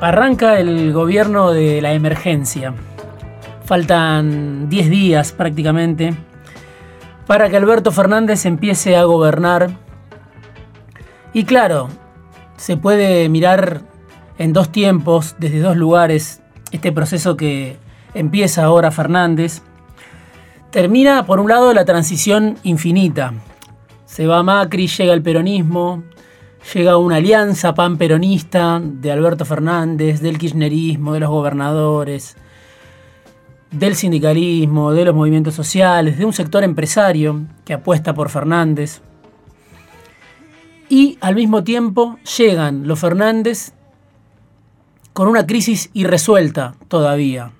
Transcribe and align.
Arranca 0.00 0.58
el 0.58 0.92
gobierno 0.92 1.52
de 1.52 1.80
la 1.80 1.92
emergencia. 1.92 2.74
Faltan 3.64 4.68
10 4.68 4.90
días 4.90 5.32
prácticamente 5.32 6.14
para 7.26 7.48
que 7.48 7.56
Alberto 7.56 7.90
Fernández 7.90 8.44
empiece 8.44 8.96
a 8.96 9.04
gobernar. 9.04 9.70
Y 11.32 11.44
claro, 11.44 11.88
se 12.56 12.76
puede 12.76 13.28
mirar 13.28 13.82
en 14.38 14.52
dos 14.52 14.70
tiempos, 14.70 15.36
desde 15.38 15.60
dos 15.60 15.76
lugares, 15.76 16.42
este 16.70 16.92
proceso 16.92 17.36
que 17.36 17.78
empieza 18.14 18.64
ahora 18.64 18.90
Fernández. 18.90 19.62
Termina, 20.70 21.24
por 21.24 21.40
un 21.40 21.48
lado, 21.48 21.72
la 21.72 21.84
transición 21.84 22.58
infinita. 22.62 23.32
Se 24.06 24.26
va 24.26 24.42
Macri, 24.42 24.86
llega 24.86 25.14
el 25.14 25.22
peronismo, 25.22 26.02
llega 26.72 26.96
una 26.96 27.16
alianza 27.16 27.74
pan-peronista 27.74 28.80
de 28.82 29.12
Alberto 29.12 29.44
Fernández, 29.44 30.20
del 30.20 30.38
kirchnerismo, 30.38 31.12
de 31.12 31.20
los 31.20 31.30
gobernadores, 31.30 32.36
del 33.70 33.96
sindicalismo, 33.96 34.92
de 34.92 35.04
los 35.04 35.14
movimientos 35.14 35.54
sociales, 35.54 36.16
de 36.16 36.24
un 36.24 36.32
sector 36.32 36.64
empresario 36.64 37.42
que 37.64 37.74
apuesta 37.74 38.14
por 38.14 38.30
Fernández. 38.30 39.02
Y 40.88 41.18
al 41.20 41.34
mismo 41.34 41.64
tiempo 41.64 42.18
llegan 42.38 42.86
los 42.86 42.98
Fernández 42.98 43.72
con 45.12 45.28
una 45.28 45.46
crisis 45.46 45.90
irresuelta 45.92 46.74
todavía. 46.88 47.52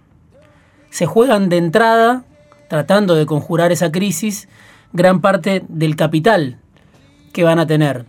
Se 0.91 1.07
juegan 1.07 1.49
de 1.49 1.59
entrada, 1.59 2.25
tratando 2.69 3.17
de 3.17 3.27
conjurar 3.27 3.73
esa 3.73 3.91
crisis, 3.91 4.49
gran 4.93 5.21
parte 5.21 5.65
del 5.69 5.97
capital 5.97 6.59
que 7.33 7.43
van 7.43 7.59
a 7.59 7.67
tener 7.67 8.07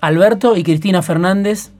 Alberto 0.00 0.56
y 0.56 0.62
Cristina 0.62 1.02
Fernández 1.02 1.72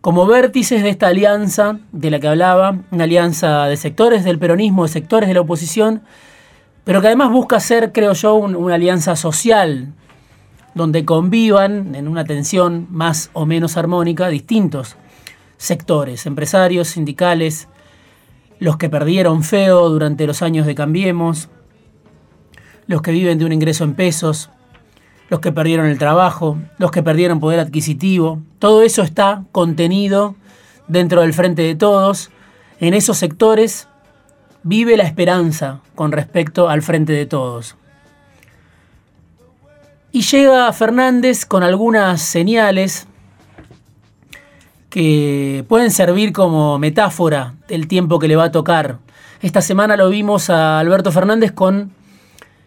como 0.00 0.26
vértices 0.26 0.82
de 0.82 0.90
esta 0.90 1.06
alianza 1.08 1.78
de 1.92 2.10
la 2.10 2.20
que 2.20 2.28
hablaba, 2.28 2.78
una 2.90 3.04
alianza 3.04 3.64
de 3.64 3.78
sectores 3.78 4.22
del 4.22 4.38
peronismo, 4.38 4.82
de 4.82 4.90
sectores 4.90 5.28
de 5.28 5.34
la 5.34 5.40
oposición, 5.40 6.02
pero 6.84 7.00
que 7.00 7.06
además 7.06 7.30
busca 7.30 7.58
ser, 7.58 7.90
creo 7.90 8.12
yo, 8.12 8.34
una 8.34 8.74
alianza 8.74 9.16
social, 9.16 9.94
donde 10.74 11.06
convivan 11.06 11.94
en 11.94 12.06
una 12.06 12.26
tensión 12.26 12.86
más 12.90 13.30
o 13.32 13.46
menos 13.46 13.78
armónica 13.78 14.28
distintos 14.28 14.96
sectores, 15.56 16.26
empresarios, 16.26 16.88
sindicales, 16.88 17.68
los 18.58 18.76
que 18.76 18.90
perdieron 18.90 19.42
feo 19.42 19.88
durante 19.88 20.26
los 20.26 20.42
años 20.42 20.66
de 20.66 20.74
Cambiemos, 20.74 21.48
los 22.86 23.00
que 23.00 23.12
viven 23.12 23.38
de 23.38 23.46
un 23.46 23.52
ingreso 23.52 23.84
en 23.84 23.94
pesos, 23.94 24.50
los 25.34 25.40
que 25.40 25.50
perdieron 25.50 25.86
el 25.86 25.98
trabajo, 25.98 26.58
los 26.78 26.92
que 26.92 27.02
perdieron 27.02 27.40
poder 27.40 27.58
adquisitivo. 27.58 28.38
Todo 28.60 28.82
eso 28.82 29.02
está 29.02 29.42
contenido 29.50 30.36
dentro 30.86 31.22
del 31.22 31.34
frente 31.34 31.62
de 31.62 31.74
todos. 31.74 32.30
En 32.78 32.94
esos 32.94 33.18
sectores 33.18 33.88
vive 34.62 34.96
la 34.96 35.02
esperanza 35.02 35.80
con 35.96 36.12
respecto 36.12 36.68
al 36.68 36.82
frente 36.82 37.14
de 37.14 37.26
todos. 37.26 37.74
Y 40.12 40.22
llega 40.22 40.72
Fernández 40.72 41.46
con 41.46 41.64
algunas 41.64 42.22
señales 42.22 43.08
que 44.88 45.64
pueden 45.68 45.90
servir 45.90 46.32
como 46.32 46.78
metáfora 46.78 47.54
del 47.66 47.88
tiempo 47.88 48.20
que 48.20 48.28
le 48.28 48.36
va 48.36 48.44
a 48.44 48.52
tocar. 48.52 48.98
Esta 49.42 49.62
semana 49.62 49.96
lo 49.96 50.10
vimos 50.10 50.48
a 50.48 50.78
Alberto 50.78 51.10
Fernández 51.10 51.50
con 51.50 51.90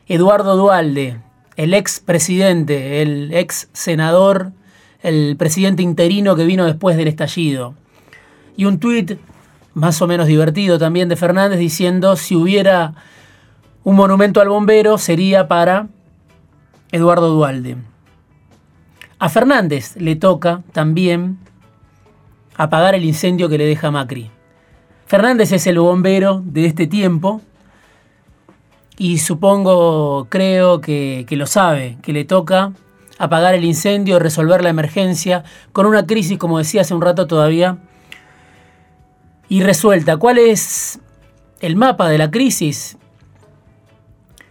Eduardo 0.09 0.57
Dualde, 0.57 1.21
el 1.57 1.73
ex 1.73 1.99
presidente, 1.99 3.01
el 3.01 3.33
ex 3.33 3.67
senador, 3.73 4.51
el 5.01 5.35
presidente 5.37 5.81
interino 5.81 6.35
que 6.35 6.45
vino 6.45 6.65
después 6.65 6.95
del 6.95 7.07
estallido. 7.07 7.73
Y 8.55 8.65
un 8.65 8.79
tuit 8.79 9.19
más 9.73 10.01
o 10.01 10.07
menos 10.07 10.27
divertido 10.27 10.79
también 10.79 11.09
de 11.09 11.15
Fernández 11.15 11.59
diciendo 11.59 12.15
si 12.15 12.35
hubiera 12.35 12.93
un 13.83 13.95
monumento 13.95 14.39
al 14.39 14.49
bombero 14.49 14.97
sería 14.97 15.47
para 15.47 15.87
Eduardo 16.91 17.29
Dualde. 17.29 17.77
A 19.19 19.29
Fernández 19.29 19.95
le 19.97 20.15
toca 20.15 20.61
también 20.73 21.39
apagar 22.55 22.93
el 22.95 23.05
incendio 23.05 23.49
que 23.49 23.57
le 23.57 23.65
deja 23.65 23.89
Macri. 23.89 24.29
Fernández 25.07 25.51
es 25.51 25.65
el 25.67 25.79
bombero 25.79 26.43
de 26.45 26.65
este 26.65 26.85
tiempo 26.85 27.41
y 28.97 29.19
supongo, 29.19 30.27
creo 30.29 30.81
que, 30.81 31.25
lo 31.29 31.45
sabe, 31.45 31.97
que 32.01 32.13
le 32.13 32.25
toca 32.25 32.73
apagar 33.19 33.53
el 33.53 33.63
incendio, 33.63 34.19
resolver 34.19 34.63
la 34.63 34.69
emergencia, 34.69 35.43
con 35.71 35.85
una 35.85 36.05
crisis, 36.05 36.37
como 36.37 36.57
decía 36.57 36.81
hace 36.81 36.95
un 36.95 37.01
rato 37.01 37.27
todavía, 37.27 37.77
irresuelta. 39.49 40.17
¿Cuál 40.17 40.39
es 40.39 40.99
el 41.59 41.75
mapa 41.75 42.09
de 42.09 42.17
la 42.17 42.31
crisis? 42.31 42.97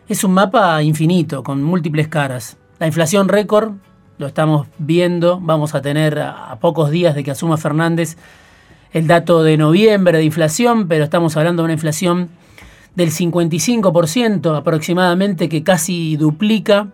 Es 0.08 0.22
un 0.22 0.32
mapa 0.32 0.80
infinito, 0.82 1.42
con 1.42 1.62
múltiples 1.62 2.06
caras. 2.06 2.56
La 2.78 2.86
inflación 2.86 3.28
récord, 3.28 3.72
lo 4.18 4.28
estamos 4.28 4.68
viendo, 4.78 5.40
vamos 5.40 5.74
a 5.74 5.82
tener 5.82 6.20
a 6.20 6.56
pocos 6.60 6.90
días 6.90 7.14
de 7.16 7.24
que 7.24 7.32
asuma 7.32 7.56
Fernández 7.56 8.16
el 8.92 9.06
dato 9.06 9.42
de 9.42 9.56
noviembre 9.56 10.18
de 10.18 10.24
inflación, 10.24 10.86
pero 10.88 11.04
estamos 11.04 11.36
hablando 11.36 11.62
de 11.62 11.64
una 11.64 11.74
inflación 11.74 12.30
del 12.96 13.10
55% 13.10 14.56
aproximadamente, 14.56 15.48
que 15.48 15.62
casi 15.62 16.16
duplica 16.16 16.88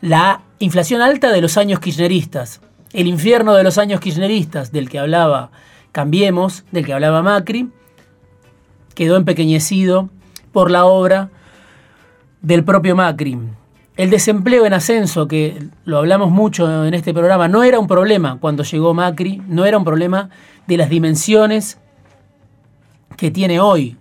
la 0.00 0.42
inflación 0.58 1.00
alta 1.00 1.32
de 1.32 1.40
los 1.40 1.56
años 1.56 1.80
kirchneristas. 1.80 2.60
El 2.92 3.06
infierno 3.06 3.54
de 3.54 3.62
los 3.62 3.78
años 3.78 4.00
kirchneristas, 4.00 4.72
del 4.72 4.90
que 4.90 4.98
hablaba 4.98 5.50
Cambiemos, 5.92 6.64
del 6.70 6.84
que 6.84 6.92
hablaba 6.92 7.22
Macri, 7.22 7.68
quedó 8.94 9.16
empequeñecido 9.16 10.08
por 10.52 10.70
la 10.70 10.84
obra 10.84 11.30
del 12.42 12.64
propio 12.64 12.94
Macri. 12.94 13.38
El 13.96 14.10
desempleo 14.10 14.66
en 14.66 14.72
ascenso, 14.72 15.28
que 15.28 15.68
lo 15.84 15.98
hablamos 15.98 16.30
mucho 16.30 16.86
en 16.86 16.94
este 16.94 17.12
programa, 17.12 17.48
no 17.48 17.62
era 17.62 17.78
un 17.78 17.86
problema 17.86 18.38
cuando 18.40 18.62
llegó 18.62 18.94
Macri, 18.94 19.42
no 19.46 19.64
era 19.64 19.78
un 19.78 19.84
problema 19.84 20.30
de 20.66 20.76
las 20.76 20.88
dimensiones 20.88 21.78
que 23.16 23.30
tiene 23.30 23.60
hoy. 23.60 23.96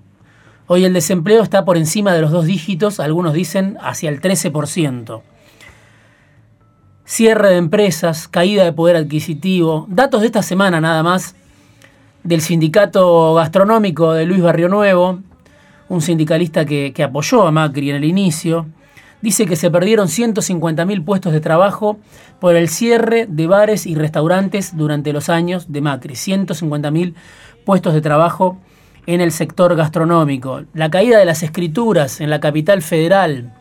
Hoy 0.72 0.86
el 0.86 0.94
desempleo 0.94 1.42
está 1.42 1.66
por 1.66 1.78
encima 1.78 2.14
de 2.14 2.22
los 2.22 2.30
dos 2.30 2.46
dígitos, 2.46 3.00
algunos 3.00 3.34
dicen 3.34 3.76
hacia 3.82 4.08
el 4.08 4.22
13%. 4.22 5.24
Cierre 7.06 7.50
de 7.50 7.58
empresas, 7.58 8.28
caída 8.28 8.66
de 8.66 8.72
poder 8.72 8.96
adquisitivo, 8.96 9.88
datos 9.90 10.22
de 10.22 10.28
esta 10.28 10.44
semana 10.44 10.80
nada 10.80 11.02
más 11.02 11.34
del 12.24 12.42
sindicato 12.42 13.34
gastronómico 13.34 14.14
de 14.14 14.28
Luis 14.28 14.44
Barrio 14.44 14.70
Nuevo, 14.70 15.22
un 15.88 16.02
sindicalista 16.04 16.66
que, 16.66 16.94
que 16.94 17.02
apoyó 17.02 17.48
a 17.48 17.52
Macri 17.52 17.90
en 17.90 17.96
el 17.96 18.04
inicio, 18.04 18.68
dice 19.24 19.48
que 19.48 19.56
se 19.56 19.72
perdieron 19.72 20.08
150.000 20.08 21.04
puestos 21.04 21.34
de 21.34 21.42
trabajo 21.42 21.98
por 22.40 22.56
el 22.56 22.70
cierre 22.70 23.26
de 23.28 23.48
bares 23.48 23.88
y 23.88 23.96
restaurantes 23.96 24.78
durante 24.78 25.14
los 25.14 25.30
años 25.30 25.72
de 25.72 25.82
Macri. 25.82 26.14
150.000 26.14 27.16
puestos 27.66 27.96
de 27.96 28.02
trabajo 28.02 28.60
en 29.06 29.22
el 29.22 29.32
sector 29.32 29.76
gastronómico. 29.76 30.62
La 30.74 30.90
caída 30.90 31.18
de 31.18 31.26
las 31.26 31.44
escrituras 31.44 32.22
en 32.22 32.30
la 32.30 32.40
capital 32.40 32.82
federal, 32.82 33.54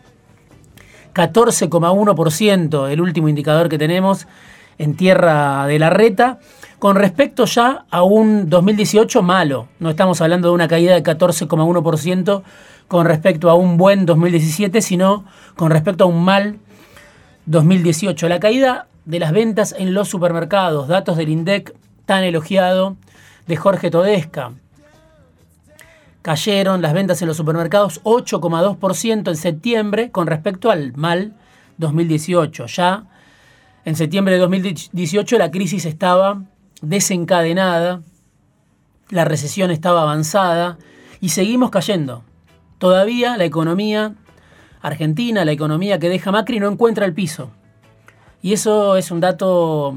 14,1%, 1.15 2.88
el 2.91 3.00
último 3.00 3.28
indicador 3.28 3.69
que 3.69 3.78
tenemos 3.78 4.26
en 4.78 4.94
tierra 4.94 5.66
de 5.66 5.78
la 5.78 5.91
reta, 5.91 6.38
con 6.78 6.94
respecto 6.97 7.44
ya 7.44 7.87
a 7.91 8.03
un 8.03 8.49
2018 8.49 9.22
malo. 9.22 9.69
No 9.81 9.91
estamos 9.91 10.21
hablando 10.21 10.49
de 10.49 10.54
una 10.54 10.69
caída 10.69 10.94
de 10.94 11.03
14,1% 11.03 12.43
con 12.87 13.06
respecto 13.06 13.50
a 13.50 13.55
un 13.55 13.76
buen 13.76 14.06
2017, 14.06 14.81
sino 14.81 15.25
con 15.56 15.70
respecto 15.70 16.05
a 16.05 16.06
un 16.06 16.25
mal 16.25 16.59
2018. 17.47 18.28
La 18.28 18.38
caída 18.38 18.87
de 19.05 19.19
las 19.19 19.32
ventas 19.32 19.75
en 19.76 19.94
los 19.94 20.09
supermercados, 20.09 20.87
datos 20.87 21.16
del 21.16 21.31
INDEC 21.31 21.75
tan 22.06 22.22
elogiado 22.25 22.97
de 23.47 23.56
Jorge 23.56 23.91
Todesca, 23.91 24.52
cayeron 26.29 26.83
las 26.83 26.93
ventas 26.93 27.23
en 27.23 27.29
los 27.29 27.39
supermercados 27.39 28.03
8,2% 28.05 29.31
en 29.31 29.37
septiembre 29.37 30.11
con 30.11 30.27
respecto 30.27 30.71
al 30.71 30.93
mal 30.95 31.33
2018. 31.79 32.67
Ya 32.67 33.07
en 33.87 33.97
septiembre 33.97 34.35
de 34.35 34.41
2018 34.41 35.39
la 35.39 35.51
crisis 35.51 35.87
estaba 35.87 36.43
desencadenada, 36.83 38.03
la 39.09 39.25
recesión 39.25 39.71
estaba 39.71 40.03
avanzada 40.03 40.77
y 41.19 41.31
seguimos 41.31 41.71
cayendo. 41.71 42.25
Todavía 42.77 43.39
la 43.39 43.47
economía 43.47 44.13
argentina, 44.83 45.47
la 45.47 45.53
economía 45.53 45.99
que 45.99 46.11
deja 46.11 46.31
Macri, 46.31 46.61
no 46.61 46.71
encuentra 46.71 47.07
el 47.07 47.15
piso. 47.15 47.53
Y 48.43 48.53
eso 48.53 48.99
es 48.99 49.11
un 49.11 49.21
dato 49.21 49.97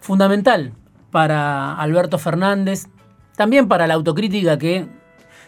fundamental 0.00 0.72
para 1.12 1.76
Alberto 1.76 2.18
Fernández, 2.18 2.88
también 3.36 3.68
para 3.68 3.86
la 3.86 3.94
autocrítica 3.94 4.58
que 4.58 5.00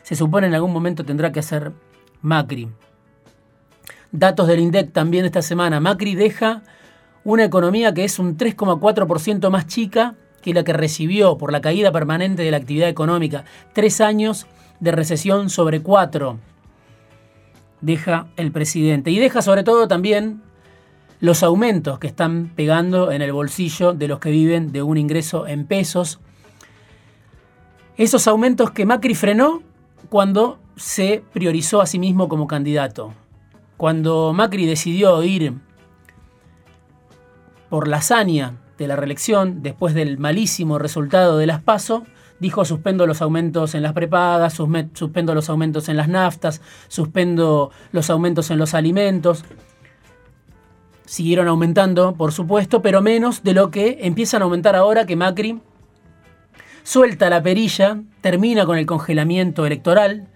se 0.04 0.14
supone 0.14 0.46
en 0.46 0.54
algún 0.54 0.72
momento 0.72 1.04
tendrá 1.04 1.32
que 1.32 1.40
hacer 1.40 1.72
Macri. 2.20 2.68
Datos 4.12 4.46
del 4.46 4.60
INDEC 4.60 4.92
también 4.92 5.24
esta 5.24 5.42
semana. 5.42 5.80
Macri 5.80 6.14
deja 6.14 6.62
una 7.24 7.44
economía 7.44 7.92
que 7.94 8.04
es 8.04 8.18
un 8.18 8.36
3,4% 8.36 9.50
más 9.50 9.66
chica 9.66 10.14
que 10.42 10.52
la 10.52 10.62
que 10.62 10.74
recibió 10.74 11.38
por 11.38 11.50
la 11.50 11.62
caída 11.62 11.90
permanente 11.90 12.42
de 12.42 12.50
la 12.50 12.58
actividad 12.58 12.90
económica, 12.90 13.44
tres 13.72 14.02
años 14.02 14.46
de 14.78 14.92
recesión 14.92 15.48
sobre 15.48 15.80
cuatro, 15.80 16.38
deja 17.80 18.26
el 18.36 18.52
presidente. 18.52 19.10
Y 19.10 19.18
deja 19.18 19.40
sobre 19.40 19.64
todo 19.64 19.88
también 19.88 20.42
los 21.20 21.42
aumentos 21.42 21.98
que 21.98 22.08
están 22.08 22.52
pegando 22.54 23.10
en 23.10 23.22
el 23.22 23.32
bolsillo 23.32 23.94
de 23.94 24.06
los 24.06 24.18
que 24.18 24.30
viven 24.30 24.70
de 24.70 24.82
un 24.82 24.98
ingreso 24.98 25.46
en 25.46 25.66
pesos. 25.66 26.20
Esos 27.96 28.28
aumentos 28.28 28.70
que 28.70 28.84
Macri 28.84 29.14
frenó 29.14 29.62
cuando 30.08 30.58
se 30.76 31.22
priorizó 31.32 31.80
a 31.80 31.86
sí 31.86 31.98
mismo 31.98 32.28
como 32.28 32.46
candidato. 32.46 33.12
Cuando 33.76 34.32
Macri 34.32 34.66
decidió 34.66 35.22
ir 35.22 35.54
por 37.68 37.88
la 37.88 37.98
hazaña 37.98 38.54
de 38.78 38.88
la 38.88 38.96
reelección, 38.96 39.62
después 39.62 39.94
del 39.94 40.18
malísimo 40.18 40.78
resultado 40.78 41.38
de 41.38 41.46
las 41.46 41.62
PASO, 41.62 42.04
dijo 42.40 42.64
suspendo 42.64 43.06
los 43.06 43.22
aumentos 43.22 43.74
en 43.74 43.82
las 43.82 43.92
prepagas, 43.92 44.54
suspendo 44.54 45.34
los 45.34 45.48
aumentos 45.48 45.88
en 45.88 45.96
las 45.96 46.08
naftas, 46.08 46.60
suspendo 46.88 47.70
los 47.92 48.10
aumentos 48.10 48.50
en 48.50 48.58
los 48.58 48.74
alimentos. 48.74 49.44
Siguieron 51.04 51.48
aumentando, 51.48 52.14
por 52.14 52.32
supuesto, 52.32 52.82
pero 52.82 53.02
menos 53.02 53.42
de 53.42 53.54
lo 53.54 53.70
que 53.70 53.98
empiezan 54.02 54.42
a 54.42 54.44
aumentar 54.44 54.74
ahora 54.74 55.06
que 55.06 55.16
Macri 55.16 55.60
suelta 56.84 57.28
la 57.31 57.42
perilla, 57.42 58.00
termina 58.20 58.64
con 58.64 58.78
el 58.78 58.86
congelamiento 58.86 59.66
electoral 59.66 60.28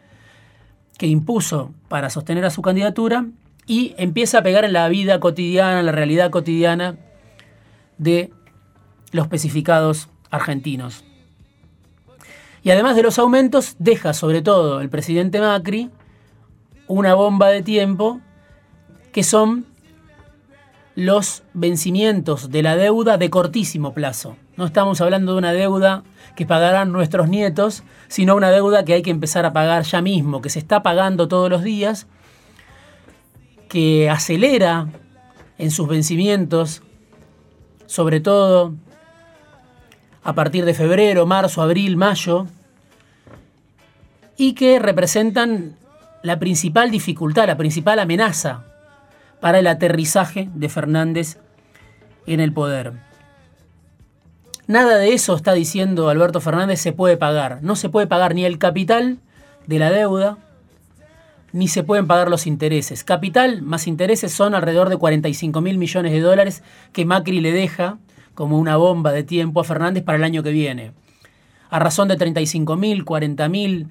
que 0.98 1.06
impuso 1.06 1.72
para 1.88 2.10
sostener 2.10 2.44
a 2.44 2.50
su 2.50 2.62
candidatura 2.62 3.26
y 3.66 3.94
empieza 3.98 4.38
a 4.38 4.42
pegar 4.42 4.64
en 4.64 4.72
la 4.72 4.88
vida 4.88 5.20
cotidiana, 5.20 5.78
en 5.78 5.86
la 5.86 5.92
realidad 5.92 6.30
cotidiana 6.30 6.96
de 7.98 8.32
los 9.12 9.26
especificados 9.26 10.08
argentinos. 10.30 11.04
Y 12.64 12.70
además 12.70 12.96
de 12.96 13.02
los 13.02 13.18
aumentos, 13.18 13.76
deja 13.78 14.12
sobre 14.14 14.42
todo 14.42 14.80
el 14.80 14.88
presidente 14.88 15.40
Macri 15.40 15.90
una 16.88 17.14
bomba 17.14 17.48
de 17.48 17.62
tiempo 17.62 18.20
que 19.12 19.22
son 19.22 19.66
los 20.96 21.44
vencimientos 21.54 22.50
de 22.50 22.62
la 22.62 22.74
deuda 22.74 23.18
de 23.18 23.30
cortísimo 23.30 23.94
plazo. 23.94 24.36
No 24.58 24.66
estamos 24.66 25.00
hablando 25.00 25.34
de 25.34 25.38
una 25.38 25.52
deuda 25.52 26.02
que 26.34 26.44
pagarán 26.44 26.90
nuestros 26.90 27.28
nietos, 27.28 27.84
sino 28.08 28.34
una 28.34 28.50
deuda 28.50 28.84
que 28.84 28.92
hay 28.92 29.02
que 29.02 29.10
empezar 29.12 29.46
a 29.46 29.52
pagar 29.52 29.84
ya 29.84 30.02
mismo, 30.02 30.42
que 30.42 30.50
se 30.50 30.58
está 30.58 30.82
pagando 30.82 31.28
todos 31.28 31.48
los 31.48 31.62
días, 31.62 32.08
que 33.68 34.10
acelera 34.10 34.88
en 35.58 35.70
sus 35.70 35.86
vencimientos, 35.86 36.82
sobre 37.86 38.18
todo 38.18 38.74
a 40.24 40.32
partir 40.32 40.64
de 40.64 40.74
febrero, 40.74 41.24
marzo, 41.24 41.62
abril, 41.62 41.96
mayo, 41.96 42.48
y 44.36 44.54
que 44.54 44.80
representan 44.80 45.76
la 46.24 46.40
principal 46.40 46.90
dificultad, 46.90 47.46
la 47.46 47.56
principal 47.56 48.00
amenaza 48.00 48.64
para 49.38 49.60
el 49.60 49.68
aterrizaje 49.68 50.48
de 50.52 50.68
Fernández 50.68 51.38
en 52.26 52.40
el 52.40 52.52
poder. 52.52 53.07
Nada 54.68 54.98
de 54.98 55.14
eso 55.14 55.34
está 55.34 55.54
diciendo 55.54 56.10
Alberto 56.10 56.42
Fernández 56.42 56.78
se 56.78 56.92
puede 56.92 57.16
pagar. 57.16 57.60
No 57.62 57.74
se 57.74 57.88
puede 57.88 58.06
pagar 58.06 58.34
ni 58.34 58.44
el 58.44 58.58
capital 58.58 59.16
de 59.66 59.78
la 59.78 59.90
deuda, 59.90 60.36
ni 61.52 61.68
se 61.68 61.82
pueden 61.82 62.06
pagar 62.06 62.28
los 62.28 62.46
intereses. 62.46 63.02
Capital 63.02 63.62
más 63.62 63.86
intereses 63.86 64.30
son 64.30 64.54
alrededor 64.54 64.90
de 64.90 64.98
45 64.98 65.62
mil 65.62 65.78
millones 65.78 66.12
de 66.12 66.20
dólares 66.20 66.62
que 66.92 67.06
Macri 67.06 67.40
le 67.40 67.50
deja 67.50 67.96
como 68.34 68.58
una 68.58 68.76
bomba 68.76 69.10
de 69.10 69.22
tiempo 69.22 69.62
a 69.62 69.64
Fernández 69.64 70.04
para 70.04 70.18
el 70.18 70.24
año 70.24 70.42
que 70.42 70.50
viene. 70.50 70.92
A 71.70 71.78
razón 71.78 72.08
de 72.08 72.16
35 72.16 72.76
mil, 72.76 73.06
40 73.06 73.48
mil 73.48 73.88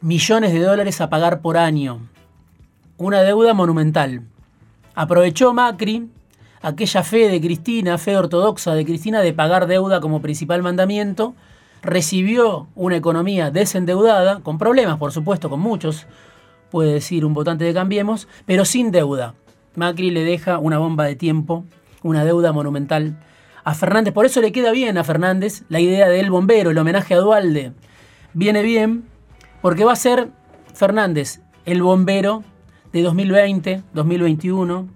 millones 0.00 0.54
de 0.54 0.60
dólares 0.60 1.02
a 1.02 1.10
pagar 1.10 1.42
por 1.42 1.58
año. 1.58 2.08
Una 2.96 3.20
deuda 3.20 3.52
monumental. 3.52 4.22
Aprovechó 4.94 5.52
Macri 5.52 6.08
aquella 6.64 7.02
fe 7.02 7.28
de 7.28 7.40
Cristina, 7.40 7.98
fe 7.98 8.16
ortodoxa 8.16 8.74
de 8.74 8.84
Cristina 8.84 9.20
de 9.20 9.32
pagar 9.32 9.66
deuda 9.66 10.00
como 10.00 10.22
principal 10.22 10.62
mandamiento, 10.62 11.34
recibió 11.82 12.68
una 12.74 12.96
economía 12.96 13.50
desendeudada, 13.50 14.40
con 14.40 14.58
problemas 14.58 14.98
por 14.98 15.12
supuesto, 15.12 15.50
con 15.50 15.60
muchos, 15.60 16.06
puede 16.70 16.94
decir 16.94 17.24
un 17.24 17.34
votante 17.34 17.64
de 17.64 17.74
Cambiemos, 17.74 18.26
pero 18.46 18.64
sin 18.64 18.90
deuda. 18.90 19.34
Macri 19.76 20.10
le 20.10 20.24
deja 20.24 20.58
una 20.58 20.78
bomba 20.78 21.04
de 21.04 21.16
tiempo 21.16 21.64
una 22.04 22.24
deuda 22.24 22.52
monumental 22.52 23.16
a 23.64 23.74
Fernández. 23.74 24.14
Por 24.14 24.26
eso 24.26 24.40
le 24.40 24.52
queda 24.52 24.70
bien 24.70 24.96
a 24.98 25.04
Fernández 25.04 25.64
la 25.68 25.80
idea 25.80 26.08
del 26.08 26.30
bombero, 26.30 26.70
el 26.70 26.78
homenaje 26.78 27.14
a 27.14 27.18
Dualde. 27.18 27.72
Viene 28.34 28.62
bien 28.62 29.04
porque 29.60 29.84
va 29.84 29.92
a 29.92 29.96
ser 29.96 30.28
Fernández 30.74 31.40
el 31.64 31.82
bombero 31.82 32.44
de 32.92 33.02
2020, 33.02 33.82
2021. 33.92 34.88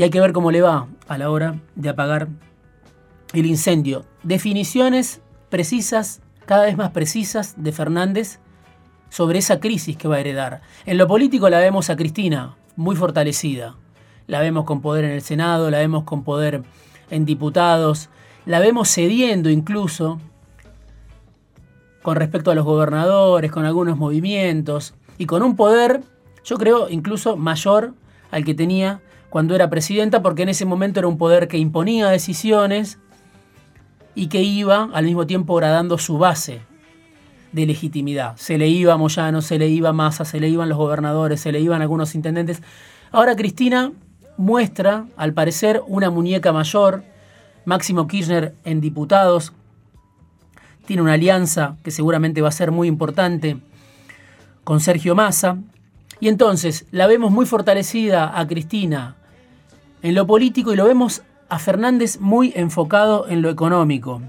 Y 0.00 0.02
hay 0.02 0.08
que 0.08 0.18
ver 0.18 0.32
cómo 0.32 0.50
le 0.50 0.62
va 0.62 0.86
a 1.08 1.18
la 1.18 1.30
hora 1.30 1.60
de 1.74 1.90
apagar 1.90 2.28
el 3.34 3.44
incendio. 3.44 4.06
Definiciones 4.22 5.20
precisas, 5.50 6.22
cada 6.46 6.64
vez 6.64 6.74
más 6.74 6.92
precisas 6.92 7.52
de 7.62 7.70
Fernández 7.70 8.40
sobre 9.10 9.40
esa 9.40 9.60
crisis 9.60 9.98
que 9.98 10.08
va 10.08 10.16
a 10.16 10.20
heredar. 10.20 10.62
En 10.86 10.96
lo 10.96 11.06
político 11.06 11.50
la 11.50 11.58
vemos 11.58 11.90
a 11.90 11.96
Cristina 11.96 12.56
muy 12.76 12.96
fortalecida 12.96 13.76
la 14.26 14.40
vemos 14.40 14.64
con 14.64 14.80
poder 14.80 15.04
en 15.04 15.10
el 15.10 15.20
Senado, 15.20 15.70
la 15.70 15.76
vemos 15.76 16.04
con 16.04 16.24
poder 16.24 16.62
en 17.10 17.26
diputados, 17.26 18.08
la 18.46 18.58
vemos 18.58 18.88
cediendo 18.88 19.50
incluso 19.50 20.18
con 22.00 22.16
respecto 22.16 22.50
a 22.50 22.54
los 22.54 22.64
gobernadores, 22.64 23.52
con 23.52 23.66
algunos 23.66 23.98
movimientos 23.98 24.94
y 25.18 25.26
con 25.26 25.42
un 25.42 25.56
poder, 25.56 26.00
yo 26.42 26.56
creo, 26.56 26.88
incluso 26.88 27.36
mayor 27.36 27.92
al 28.30 28.46
que 28.46 28.54
tenía 28.54 29.02
cuando 29.30 29.54
era 29.54 29.70
presidenta, 29.70 30.22
porque 30.22 30.42
en 30.42 30.50
ese 30.50 30.66
momento 30.66 31.00
era 31.00 31.08
un 31.08 31.16
poder 31.16 31.48
que 31.48 31.56
imponía 31.56 32.08
decisiones 32.08 32.98
y 34.14 34.26
que 34.26 34.42
iba 34.42 34.90
al 34.92 35.04
mismo 35.04 35.26
tiempo 35.26 35.54
gradando 35.54 35.96
su 35.98 36.18
base 36.18 36.60
de 37.52 37.64
legitimidad. 37.64 38.36
Se 38.36 38.58
le 38.58 38.68
iba 38.68 38.92
a 38.92 38.96
Moyano, 38.96 39.40
se 39.40 39.58
le 39.58 39.68
iba 39.68 39.90
a 39.90 39.92
Massa, 39.92 40.24
se 40.24 40.40
le 40.40 40.48
iban 40.48 40.68
los 40.68 40.78
gobernadores, 40.78 41.40
se 41.40 41.52
le 41.52 41.60
iban 41.60 41.80
algunos 41.80 42.14
intendentes. 42.14 42.60
Ahora 43.12 43.36
Cristina 43.36 43.92
muestra, 44.36 45.06
al 45.16 45.32
parecer, 45.32 45.80
una 45.86 46.10
muñeca 46.10 46.52
mayor. 46.52 47.04
Máximo 47.64 48.08
Kirchner 48.08 48.54
en 48.64 48.80
diputados 48.80 49.52
tiene 50.86 51.02
una 51.02 51.12
alianza 51.12 51.76
que 51.84 51.92
seguramente 51.92 52.42
va 52.42 52.48
a 52.48 52.52
ser 52.52 52.72
muy 52.72 52.88
importante 52.88 53.58
con 54.64 54.80
Sergio 54.80 55.14
Massa. 55.14 55.58
Y 56.18 56.28
entonces 56.28 56.86
la 56.90 57.06
vemos 57.06 57.30
muy 57.30 57.46
fortalecida 57.46 58.38
a 58.38 58.46
Cristina 58.46 59.16
en 60.02 60.14
lo 60.14 60.26
político 60.26 60.72
y 60.72 60.76
lo 60.76 60.84
vemos 60.84 61.22
a 61.48 61.58
Fernández 61.58 62.20
muy 62.20 62.52
enfocado 62.54 63.28
en 63.28 63.42
lo 63.42 63.50
económico. 63.50 64.22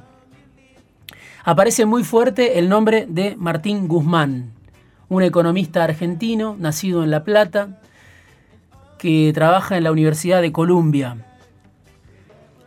Aparece 1.44 1.86
muy 1.86 2.04
fuerte 2.04 2.60
el 2.60 2.70
nombre 2.70 3.06
de 3.08 3.36
Martín 3.38 3.88
Guzmán, 3.88 4.52
un 5.10 5.24
economista 5.24 5.84
argentino 5.84 6.56
nacido 6.60 7.04
en 7.04 7.12
La 7.12 7.24
Plata, 7.24 7.80
que 8.98 9.32
trabaja 9.34 9.78
en 9.78 9.84
la 9.84 9.92
Universidad 9.92 10.42
de 10.42 10.52
Columbia. 10.52 11.26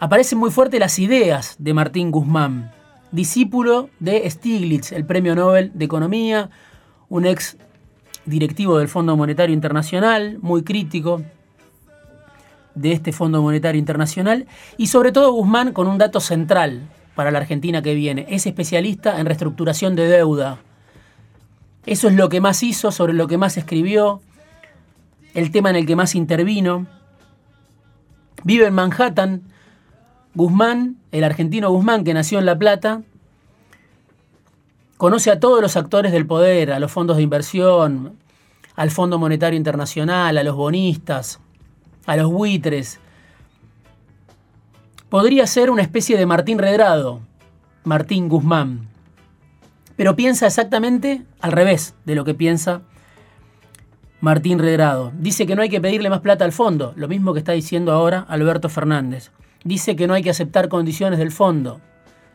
Aparecen 0.00 0.38
muy 0.38 0.50
fuertes 0.50 0.80
las 0.80 0.98
ideas 0.98 1.56
de 1.58 1.74
Martín 1.74 2.10
Guzmán, 2.10 2.72
discípulo 3.12 3.90
de 4.00 4.28
Stiglitz, 4.28 4.92
el 4.92 5.06
premio 5.06 5.36
Nobel 5.36 5.70
de 5.74 5.84
Economía, 5.84 6.50
un 7.08 7.26
ex 7.26 7.56
directivo 8.26 8.78
del 8.78 8.88
Fondo 8.88 9.16
Monetario 9.16 9.54
Internacional, 9.54 10.38
muy 10.40 10.64
crítico 10.64 11.22
de 12.74 12.92
este 12.92 13.12
Fondo 13.12 13.42
Monetario 13.42 13.78
Internacional, 13.78 14.46
y 14.76 14.88
sobre 14.88 15.12
todo 15.12 15.32
Guzmán 15.32 15.72
con 15.72 15.86
un 15.86 15.98
dato 15.98 16.20
central 16.20 16.88
para 17.14 17.30
la 17.30 17.38
Argentina 17.38 17.82
que 17.82 17.94
viene, 17.94 18.26
es 18.28 18.46
especialista 18.46 19.20
en 19.20 19.26
reestructuración 19.26 19.94
de 19.94 20.08
deuda. 20.08 20.58
Eso 21.86 22.08
es 22.08 22.14
lo 22.14 22.28
que 22.28 22.40
más 22.40 22.62
hizo, 22.62 22.90
sobre 22.90 23.12
lo 23.12 23.26
que 23.26 23.38
más 23.38 23.56
escribió, 23.56 24.20
el 25.34 25.50
tema 25.50 25.70
en 25.70 25.76
el 25.76 25.86
que 25.86 25.96
más 25.96 26.14
intervino. 26.14 26.86
Vive 28.42 28.66
en 28.66 28.74
Manhattan. 28.74 29.42
Guzmán, 30.34 30.96
el 31.12 31.22
argentino 31.22 31.70
Guzmán, 31.70 32.02
que 32.02 32.12
nació 32.12 32.40
en 32.40 32.46
La 32.46 32.58
Plata, 32.58 33.02
conoce 34.96 35.30
a 35.30 35.38
todos 35.38 35.62
los 35.62 35.76
actores 35.76 36.10
del 36.10 36.26
poder, 36.26 36.72
a 36.72 36.80
los 36.80 36.90
fondos 36.90 37.18
de 37.18 37.22
inversión, 37.22 38.16
al 38.74 38.90
Fondo 38.90 39.18
Monetario 39.18 39.56
Internacional, 39.56 40.36
a 40.36 40.42
los 40.42 40.56
bonistas, 40.56 41.38
a 42.06 42.16
los 42.16 42.30
buitres. 42.30 43.00
Podría 45.08 45.46
ser 45.46 45.70
una 45.70 45.82
especie 45.82 46.16
de 46.16 46.26
Martín 46.26 46.58
Redrado, 46.58 47.20
Martín 47.84 48.28
Guzmán, 48.28 48.88
pero 49.96 50.16
piensa 50.16 50.46
exactamente 50.46 51.22
al 51.40 51.52
revés 51.52 51.94
de 52.04 52.14
lo 52.14 52.24
que 52.24 52.34
piensa 52.34 52.82
Martín 54.20 54.58
Redrado. 54.58 55.12
Dice 55.18 55.46
que 55.46 55.54
no 55.54 55.62
hay 55.62 55.68
que 55.68 55.80
pedirle 55.80 56.10
más 56.10 56.20
plata 56.20 56.44
al 56.44 56.52
fondo, 56.52 56.94
lo 56.96 57.08
mismo 57.08 57.32
que 57.32 57.38
está 57.38 57.52
diciendo 57.52 57.92
ahora 57.92 58.24
Alberto 58.28 58.68
Fernández. 58.68 59.30
dice 59.62 59.96
que 59.96 60.06
no 60.06 60.14
hay 60.14 60.22
que 60.22 60.30
aceptar 60.30 60.68
condiciones 60.68 61.18
del 61.18 61.30
fondo, 61.30 61.80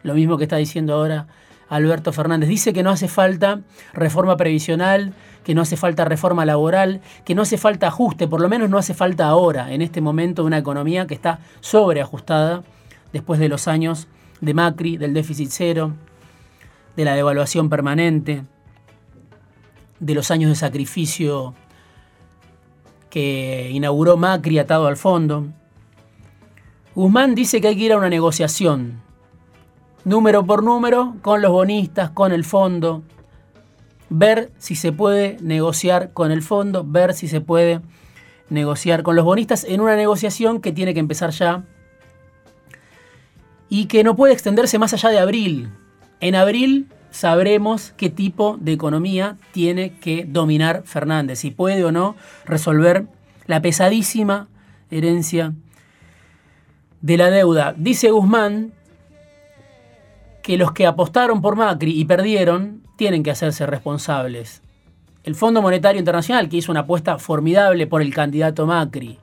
lo 0.04 0.14
mismo 0.14 0.38
que 0.38 0.44
está 0.44 0.58
diciendo 0.58 0.94
ahora 0.94 1.28
Alberto 1.70 2.12
Fernández. 2.12 2.50
Dice 2.50 2.74
que 2.74 2.84
no 2.84 2.90
hace 2.90 3.08
falta 3.08 3.62
reforma 3.94 4.36
previsional, 4.36 5.14
que 5.44 5.56
no 5.56 5.62
hace 5.62 5.78
falta 5.78 6.06
reforma 6.06 6.46
laboral, 6.46 7.02
que 7.24 7.36
no 7.36 7.44
hace 7.44 7.58
falta 7.58 7.88
ajuste, 7.88 8.28
por 8.28 8.42
lo 8.42 8.50
menos 8.50 8.70
no 8.70 8.78
hace 8.78 8.94
falta 8.94 9.28
ahora, 9.28 9.72
en 9.72 9.82
este 9.82 10.02
momento, 10.02 10.44
una 10.44 10.58
economía 10.58 11.08
que 11.08 11.14
está 11.14 11.40
sobreajustada 11.62 12.64
después 13.14 13.40
de 13.40 13.50
los 13.50 13.68
años 13.68 14.08
de 14.42 14.54
Macri, 14.54 14.98
del 14.98 15.14
déficit 15.14 15.50
cero, 15.52 15.94
de 16.96 17.06
la 17.06 17.16
devaluación 17.16 17.70
permanente, 17.70 18.44
de 20.00 20.16
los 20.16 20.32
años 20.32 20.50
de 20.50 20.56
sacrificio 20.56 21.54
que 23.10 23.70
inauguró 23.72 24.18
Macri 24.18 24.60
atado 24.60 24.88
al 24.88 24.98
fondo. 24.98 25.48
Guzmán 26.96 27.36
dice 27.36 27.62
que 27.62 27.70
hay 27.70 27.78
que 27.78 27.84
ir 27.84 27.94
a 27.94 27.98
una 27.98 28.10
negociación, 28.10 29.02
número 30.06 30.46
por 30.46 30.64
número, 30.64 31.16
con 31.22 31.42
los 31.42 31.52
bonistas, 31.52 32.10
con 32.12 32.32
el 32.32 32.44
fondo, 32.44 33.04
ver 34.10 34.52
si 34.58 34.76
se 34.76 34.92
puede 34.92 35.38
negociar 35.42 36.14
con 36.14 36.32
el 36.32 36.42
fondo, 36.42 36.84
ver 36.86 37.14
si 37.14 37.28
se 37.28 37.42
puede 37.42 37.82
negociar 38.50 39.04
con 39.04 39.16
los 39.16 39.26
bonistas 39.26 39.64
en 39.64 39.82
una 39.82 39.96
negociación 39.96 40.62
que 40.62 40.72
tiene 40.72 40.94
que 40.94 41.00
empezar 41.00 41.30
ya 41.32 41.64
y 43.70 43.86
que 43.86 44.04
no 44.04 44.16
puede 44.16 44.34
extenderse 44.34 44.80
más 44.80 44.94
allá 44.94 45.10
de 45.10 45.20
abril. 45.20 45.70
En 46.20 46.36
abril 46.36 46.88
sabremos 47.12 47.94
qué 47.96 48.10
tipo 48.10 48.58
de 48.60 48.74
economía 48.74 49.38
tiene 49.52 49.94
que 49.94 50.26
dominar 50.28 50.84
Fernández, 50.86 51.40
si 51.40 51.52
puede 51.52 51.84
o 51.86 51.92
no 51.92 52.16
resolver 52.46 53.06
la 53.46 53.62
pesadísima 53.62 54.48
herencia 54.90 55.54
de 57.02 57.18
la 57.18 57.30
deuda. 57.30 57.74
Dice 57.78 58.10
Guzmán 58.10 58.74
que 60.50 60.58
los 60.58 60.72
que 60.72 60.88
apostaron 60.88 61.44
por 61.44 61.56
Macri 61.56 61.92
y 61.92 62.06
perdieron 62.06 62.82
tienen 62.96 63.22
que 63.22 63.30
hacerse 63.30 63.68
responsables. 63.68 64.64
El 65.24 65.36
Fondo 65.36 65.62
Monetario 65.62 66.00
Internacional, 66.00 66.50
que 66.50 66.58
hizo 66.58 66.72
una 66.72 66.80
apuesta 66.80 67.20
formidable 67.20 67.86
por 67.86 68.02
el 68.02 68.12
candidato 68.12 68.66
Macri. 68.66 69.20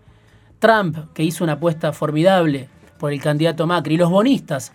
Trump, 0.60 1.12
que 1.14 1.24
hizo 1.24 1.42
una 1.42 1.54
apuesta 1.54 1.92
formidable 1.92 2.68
por 3.00 3.12
el 3.12 3.20
candidato 3.20 3.66
Macri. 3.66 3.96
Los 3.96 4.08
bonistas, 4.08 4.70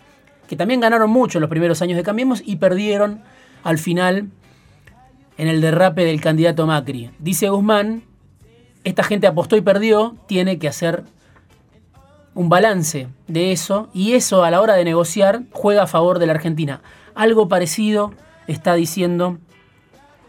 que 0.46 0.54
también 0.54 0.80
ganaron 0.80 1.08
mucho 1.08 1.38
en 1.38 1.40
los 1.40 1.48
primeros 1.48 1.80
años 1.80 1.96
de 1.96 2.02
Cambiemos 2.02 2.42
y 2.44 2.56
perdieron 2.56 3.22
al 3.64 3.78
final 3.78 4.28
en 5.38 5.48
el 5.48 5.62
derrape 5.62 6.04
del 6.04 6.20
candidato 6.20 6.66
Macri. 6.66 7.12
Dice 7.18 7.48
Guzmán, 7.48 8.02
esta 8.84 9.04
gente 9.04 9.26
apostó 9.26 9.56
y 9.56 9.62
perdió, 9.62 10.16
tiene 10.28 10.58
que 10.58 10.68
hacer 10.68 11.04
un 12.34 12.48
balance 12.48 13.08
de 13.28 13.52
eso 13.52 13.88
y 13.92 14.14
eso 14.14 14.44
a 14.44 14.50
la 14.50 14.60
hora 14.60 14.74
de 14.74 14.84
negociar 14.84 15.42
juega 15.52 15.82
a 15.82 15.86
favor 15.86 16.18
de 16.18 16.26
la 16.26 16.32
Argentina. 16.32 16.80
Algo 17.14 17.48
parecido 17.48 18.12
está 18.46 18.74
diciendo 18.74 19.38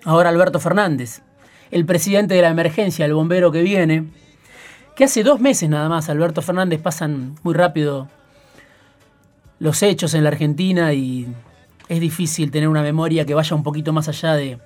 ahora 0.03 0.29
Alberto 0.29 0.59
Fernández, 0.59 1.21
el 1.71 1.85
presidente 1.85 2.35
de 2.35 2.41
la 2.41 2.49
emergencia, 2.49 3.05
el 3.05 3.13
bombero 3.13 3.51
que 3.51 3.61
viene, 3.61 4.05
que 4.95 5.05
hace 5.05 5.23
dos 5.23 5.39
meses 5.39 5.69
nada 5.69 5.89
más, 5.89 6.09
Alberto 6.09 6.41
Fernández, 6.41 6.81
pasan 6.81 7.35
muy 7.43 7.53
rápido 7.53 8.09
los 9.59 9.81
hechos 9.81 10.13
en 10.13 10.23
la 10.23 10.29
Argentina 10.29 10.93
y 10.93 11.27
es 11.87 11.99
difícil 11.99 12.51
tener 12.51 12.67
una 12.67 12.83
memoria 12.83 13.25
que 13.25 13.33
vaya 13.33 13.55
un 13.55 13.63
poquito 13.63 13.93
más 13.93 14.07
allá 14.09 14.33
de, 14.35 14.59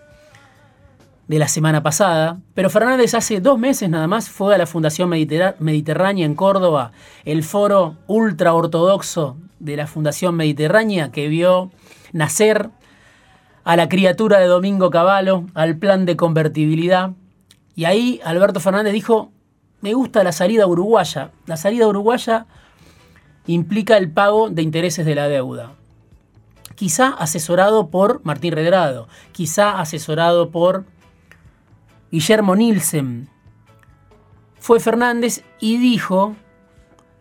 de 1.28 1.40
la 1.40 1.48
semana 1.48 1.84
pasada, 1.84 2.40
pero 2.54 2.70
Fernández 2.70 3.14
hace 3.14 3.42
dos 3.42 3.60
meses 3.60 3.90
nada 3.90 4.08
más 4.08 4.30
fue 4.30 4.56
a 4.56 4.58
la 4.58 4.66
Fundación 4.66 5.10
Mediterránea 5.10 6.26
en 6.26 6.36
Córdoba, 6.36 6.92
el 7.26 7.44
foro 7.44 7.98
ultra 8.08 8.54
ortodoxo 8.54 9.38
de 9.60 9.76
la 9.76 9.88
Fundación 9.88 10.36
Mediterránea 10.36 11.12
que 11.12 11.28
vio 11.28 11.72
nacer 12.14 12.70
a 13.66 13.76
la 13.76 13.90
criatura 13.90 14.40
de 14.40 14.46
Domingo 14.46 14.90
Cavallo, 14.90 15.44
al 15.54 15.76
plan 15.76 16.06
de 16.06 16.16
convertibilidad. 16.16 17.12
Y 17.76 17.84
ahí 17.84 18.22
Alberto 18.24 18.62
Fernández 18.62 18.94
dijo, 18.94 19.32
me 19.82 19.94
gusta 19.94 20.24
la 20.24 20.32
salida 20.32 20.66
uruguaya. 20.66 21.32
La 21.46 21.58
salida 21.58 21.86
uruguaya 21.86 22.46
implica 23.46 23.98
el 23.98 24.10
pago 24.10 24.50
de 24.50 24.62
intereses 24.62 25.06
de 25.06 25.16
la 25.16 25.28
deuda. 25.28 25.74
Quizá 26.76 27.10
asesorado 27.10 27.90
por 27.90 28.24
Martín 28.24 28.54
Redrado, 28.54 29.10
quizá 29.34 29.80
asesorado 29.82 30.50
por 30.50 30.86
Guillermo 32.12 32.56
Nielsen. 32.56 33.30
Fue 34.60 34.80
Fernández 34.80 35.44
y 35.60 35.78
dijo 35.78 36.36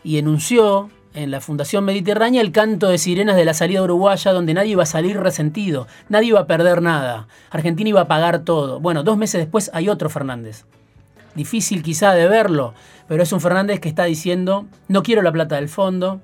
y 0.02 0.18
enunció 0.18 0.90
en 1.14 1.30
la 1.30 1.40
Fundación 1.40 1.84
Mediterránea 1.84 2.40
el 2.40 2.52
canto 2.52 2.88
de 2.88 2.98
sirenas 2.98 3.36
de 3.36 3.44
la 3.44 3.54
salida 3.54 3.82
uruguaya 3.82 4.32
donde 4.32 4.54
nadie 4.54 4.72
iba 4.72 4.82
a 4.82 4.86
salir 4.86 5.18
resentido, 5.18 5.86
nadie 6.08 6.28
iba 6.28 6.40
a 6.40 6.46
perder 6.46 6.82
nada, 6.82 7.26
Argentina 7.50 7.88
iba 7.88 8.02
a 8.02 8.08
pagar 8.08 8.40
todo. 8.40 8.80
Bueno, 8.80 9.02
dos 9.02 9.16
meses 9.16 9.40
después 9.40 9.70
hay 9.72 9.88
otro 9.88 10.10
Fernández 10.10 10.66
difícil 11.36 11.82
quizá 11.82 12.12
de 12.14 12.26
verlo, 12.26 12.74
pero 13.06 13.22
es 13.22 13.30
un 13.30 13.40
Fernández 13.40 13.78
que 13.78 13.88
está 13.88 14.04
diciendo, 14.04 14.66
no 14.88 15.02
quiero 15.04 15.22
la 15.22 15.30
plata 15.30 15.56
del 15.56 15.68
fondo, 15.68 16.20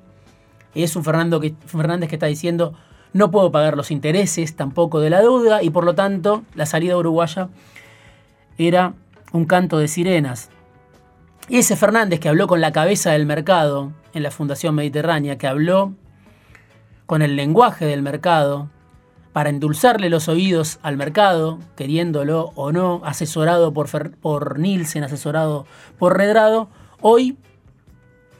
es 0.74 0.96
un 0.96 1.04
Fernando 1.04 1.40
Fernández 1.66 2.08
que 2.08 2.16
está 2.16 2.26
diciendo, 2.26 2.72
no 3.12 3.30
puedo 3.30 3.52
pagar 3.52 3.76
los 3.76 3.90
intereses 3.90 4.56
tampoco 4.56 5.00
de 5.00 5.10
la 5.10 5.20
deuda 5.20 5.62
y 5.62 5.70
por 5.70 5.84
lo 5.84 5.94
tanto 5.94 6.42
la 6.54 6.66
salida 6.66 6.96
uruguaya 6.96 7.50
era 8.58 8.94
un 9.32 9.44
canto 9.44 9.78
de 9.78 9.88
sirenas. 9.88 10.50
Y 11.48 11.58
ese 11.58 11.76
Fernández 11.76 12.20
que 12.20 12.28
habló 12.28 12.46
con 12.46 12.60
la 12.60 12.72
cabeza 12.72 13.12
del 13.12 13.26
mercado 13.26 13.92
en 14.14 14.22
la 14.22 14.30
Fundación 14.30 14.74
Mediterránea, 14.74 15.38
que 15.38 15.46
habló 15.46 15.94
con 17.06 17.22
el 17.22 17.36
lenguaje 17.36 17.84
del 17.84 18.02
mercado, 18.02 18.70
para 19.32 19.48
endulzarle 19.48 20.10
los 20.10 20.28
oídos 20.28 20.78
al 20.82 20.96
mercado, 20.96 21.58
queriéndolo 21.74 22.52
o 22.54 22.70
no, 22.70 23.00
asesorado 23.04 23.72
por, 23.72 23.88
por 24.16 24.58
Nielsen, 24.58 25.04
asesorado 25.04 25.66
por 25.98 26.18
Redrado, 26.18 26.68
hoy 27.00 27.38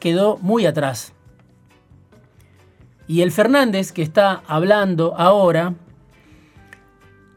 quedó 0.00 0.36
muy 0.38 0.66
atrás. 0.66 1.14
Y 3.08 3.22
el 3.22 3.32
Fernández 3.32 3.92
que 3.92 4.02
está 4.02 4.42
hablando 4.46 5.14
ahora, 5.16 5.74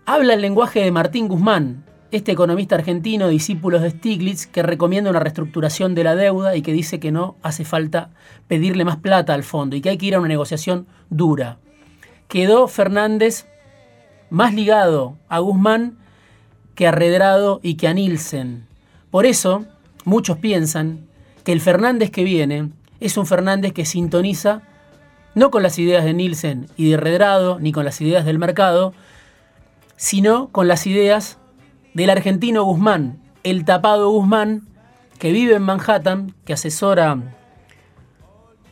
habla 0.06 0.34
el 0.34 0.42
lenguaje 0.42 0.82
de 0.82 0.92
Martín 0.92 1.28
Guzmán, 1.28 1.85
este 2.12 2.32
economista 2.32 2.76
argentino, 2.76 3.28
discípulo 3.28 3.80
de 3.80 3.92
Stiglitz, 3.92 4.48
que 4.48 4.64
recomienda 4.64 5.10
una 5.10 5.20
reestructuración 5.20 5.96
de 5.96 6.04
la 6.04 6.16
deuda 6.16 6.56
y 6.56 6.62
que 6.62 6.74
dice 6.74 7.00
que 7.00 7.12
no 7.12 7.36
hace 7.42 7.66
falta 7.66 8.12
pedirle 8.48 8.86
más 8.86 8.98
plata 8.98 9.34
al 9.34 9.44
fondo 9.44 9.76
y 9.76 9.82
que 9.82 9.90
hay 9.90 9.98
que 9.98 10.06
ir 10.06 10.16
a 10.16 10.20
una 10.20 10.28
negociación 10.28 10.88
dura 11.10 11.58
quedó 12.28 12.68
Fernández 12.68 13.46
más 14.30 14.54
ligado 14.54 15.18
a 15.30 15.40
Guzmán 15.40 15.98
que 16.74 16.88
a 16.88 16.92
Redrado 16.92 17.60
y 17.64 17.76
que 17.76 17.88
a 17.88 17.94
Nielsen. 17.94 18.68
Por 19.12 19.26
eso, 19.26 19.66
muchos 20.04 20.38
piensan 20.38 21.08
que 21.44 21.54
el 21.54 21.62
Fernández 21.62 22.12
que 22.12 22.24
viene 22.24 22.72
es 23.00 23.18
un 23.18 23.26
Fernández 23.26 23.72
que 23.74 23.86
sintoniza 23.86 24.62
no 25.36 25.52
con 25.52 25.64
las 25.64 25.78
ideas 25.80 26.04
de 26.04 26.14
Nielsen 26.14 26.68
y 26.78 26.90
de 26.90 26.98
Redrado, 26.98 27.60
ni 27.60 27.72
con 27.72 27.86
las 27.86 28.00
ideas 28.02 28.26
del 28.26 28.40
mercado, 28.40 28.94
sino 29.98 30.50
con 30.50 30.68
las 30.68 30.88
ideas 30.88 31.38
del 31.96 32.10
argentino 32.10 32.64
Guzmán, 32.66 33.20
el 33.44 33.66
tapado 33.66 34.12
Guzmán, 34.12 34.68
que 35.18 35.32
vive 35.32 35.56
en 35.56 35.64
Manhattan, 35.64 36.36
que 36.46 36.54
asesora 36.54 37.18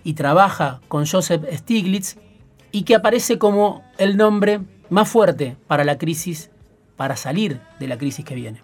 y 0.04 0.14
trabaja 0.14 0.82
con 0.90 1.08
Joseph 1.08 1.44
Stiglitz 1.52 2.18
y 2.72 2.84
que 2.84 2.96
aparece 2.96 3.40
como 3.40 3.82
el 3.98 4.18
nombre 4.18 4.60
más 4.90 5.08
fuerte 5.08 5.56
para 5.68 5.86
la 5.86 5.98
crisis, 5.98 6.52
para 6.98 7.16
salir 7.16 7.62
de 7.80 7.88
la 7.88 7.98
crisis 7.98 8.26
que 8.26 8.36
viene. 8.36 8.62